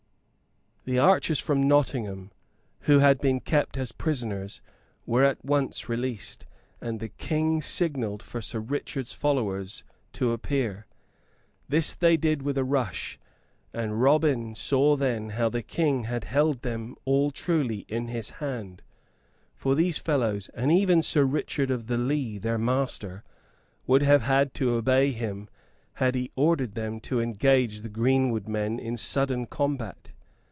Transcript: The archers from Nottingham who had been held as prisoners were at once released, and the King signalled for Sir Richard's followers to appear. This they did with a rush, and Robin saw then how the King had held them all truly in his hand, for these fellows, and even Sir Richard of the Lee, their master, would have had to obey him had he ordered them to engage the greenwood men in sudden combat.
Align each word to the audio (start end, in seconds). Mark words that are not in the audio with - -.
The 0.83 0.97
archers 0.97 1.39
from 1.39 1.67
Nottingham 1.67 2.31
who 2.81 2.99
had 2.99 3.21
been 3.21 3.39
held 3.45 3.77
as 3.77 3.91
prisoners 3.91 4.63
were 5.05 5.23
at 5.23 5.45
once 5.45 5.87
released, 5.87 6.47
and 6.81 6.99
the 6.99 7.07
King 7.09 7.61
signalled 7.61 8.23
for 8.23 8.41
Sir 8.41 8.59
Richard's 8.61 9.13
followers 9.13 9.83
to 10.13 10.31
appear. 10.31 10.87
This 11.69 11.93
they 11.93 12.17
did 12.17 12.41
with 12.41 12.57
a 12.57 12.63
rush, 12.63 13.19
and 13.71 14.01
Robin 14.01 14.55
saw 14.55 14.95
then 14.95 15.29
how 15.29 15.49
the 15.49 15.61
King 15.61 16.05
had 16.05 16.23
held 16.23 16.63
them 16.63 16.95
all 17.05 17.29
truly 17.29 17.85
in 17.87 18.07
his 18.07 18.31
hand, 18.41 18.81
for 19.53 19.75
these 19.75 19.99
fellows, 19.99 20.49
and 20.55 20.71
even 20.71 21.03
Sir 21.03 21.25
Richard 21.25 21.69
of 21.69 21.85
the 21.85 21.97
Lee, 21.99 22.39
their 22.39 22.57
master, 22.57 23.23
would 23.85 24.01
have 24.01 24.23
had 24.23 24.55
to 24.55 24.71
obey 24.71 25.11
him 25.11 25.47
had 25.93 26.15
he 26.15 26.31
ordered 26.35 26.73
them 26.73 26.99
to 27.01 27.19
engage 27.21 27.81
the 27.81 27.87
greenwood 27.87 28.47
men 28.47 28.79
in 28.79 28.97
sudden 28.97 29.45
combat. 29.45 30.11